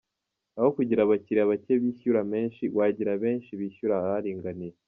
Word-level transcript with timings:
Aho 0.57 0.69
kugira 0.77 0.99
abakiriya 1.03 1.49
bake 1.51 1.73
bishyura 1.83 2.21
menshi, 2.33 2.63
wagira 2.77 3.11
benshi 3.23 3.51
bishyura 3.59 3.95
aringaniye. 4.17 4.75